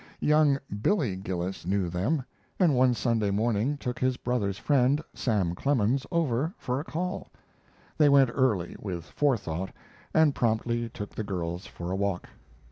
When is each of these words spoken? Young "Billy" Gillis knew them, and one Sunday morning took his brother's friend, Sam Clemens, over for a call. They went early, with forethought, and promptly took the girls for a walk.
Young 0.19 0.57
"Billy" 0.81 1.15
Gillis 1.15 1.63
knew 1.63 1.87
them, 1.87 2.25
and 2.59 2.73
one 2.73 2.95
Sunday 2.95 3.29
morning 3.29 3.77
took 3.77 3.99
his 3.99 4.17
brother's 4.17 4.57
friend, 4.57 4.99
Sam 5.13 5.53
Clemens, 5.53 6.07
over 6.11 6.55
for 6.57 6.79
a 6.79 6.83
call. 6.83 7.29
They 7.99 8.09
went 8.09 8.31
early, 8.33 8.75
with 8.79 9.05
forethought, 9.05 9.71
and 10.11 10.33
promptly 10.33 10.89
took 10.89 11.11
the 11.13 11.23
girls 11.23 11.67
for 11.67 11.91
a 11.91 11.95
walk. 11.95 12.27